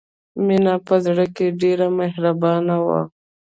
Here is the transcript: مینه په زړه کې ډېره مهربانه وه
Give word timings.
مینه 0.45 0.73
په 0.87 0.95
زړه 1.05 1.25
کې 1.35 1.45
ډېره 1.61 1.87
مهربانه 1.99 2.75
وه 2.85 3.01